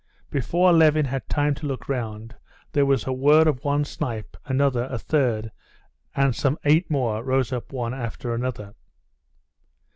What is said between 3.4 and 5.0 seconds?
of one snipe, another, a